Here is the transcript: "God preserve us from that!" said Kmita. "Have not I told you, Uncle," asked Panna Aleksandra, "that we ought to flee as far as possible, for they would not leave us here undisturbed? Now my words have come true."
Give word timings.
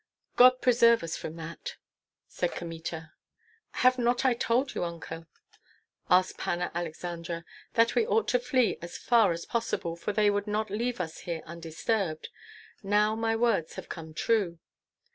"God 0.35 0.61
preserve 0.63 1.03
us 1.03 1.15
from 1.15 1.35
that!" 1.35 1.75
said 2.27 2.53
Kmita. 2.55 3.13
"Have 3.85 3.99
not 3.99 4.25
I 4.25 4.33
told 4.33 4.73
you, 4.73 4.83
Uncle," 4.83 5.27
asked 6.09 6.39
Panna 6.39 6.71
Aleksandra, 6.73 7.45
"that 7.75 7.93
we 7.93 8.07
ought 8.07 8.27
to 8.29 8.39
flee 8.39 8.79
as 8.81 8.97
far 8.97 9.31
as 9.31 9.45
possible, 9.45 9.95
for 9.95 10.11
they 10.11 10.31
would 10.31 10.47
not 10.47 10.71
leave 10.71 10.99
us 10.99 11.19
here 11.19 11.43
undisturbed? 11.45 12.29
Now 12.81 13.13
my 13.13 13.35
words 13.35 13.75
have 13.75 13.89
come 13.89 14.15
true." 14.15 14.57